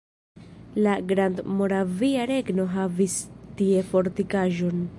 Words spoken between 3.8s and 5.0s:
fortikaĵon.